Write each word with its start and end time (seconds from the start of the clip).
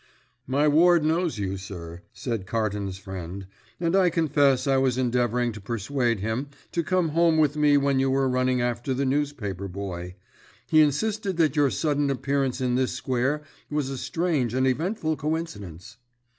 "My 0.47 0.67
ward 0.67 1.03
knows 1.05 1.37
you, 1.37 1.57
sir," 1.57 2.01
said 2.11 2.47
Carton's 2.47 2.97
friend, 2.97 3.45
"and 3.79 3.95
I 3.95 4.09
confess 4.09 4.65
I 4.65 4.77
was 4.77 4.97
endeavouring 4.97 5.51
to 5.51 5.61
persuade 5.61 6.21
him 6.21 6.47
to 6.71 6.81
come 6.83 7.09
home 7.09 7.37
with 7.37 7.55
me 7.55 7.77
when 7.77 7.99
you 7.99 8.09
were 8.09 8.27
running 8.27 8.63
after 8.63 8.95
the 8.95 9.05
newspaper 9.05 9.67
boy. 9.67 10.15
He 10.65 10.81
insisted 10.81 11.37
that 11.37 11.55
your 11.55 11.69
sudden 11.69 12.09
appearance 12.09 12.59
in 12.61 12.73
this 12.73 12.93
square 12.93 13.43
was 13.69 13.91
a 13.91 13.95
strange 13.99 14.55
and 14.55 14.65
eventful 14.65 15.17
coincidence." 15.17 15.97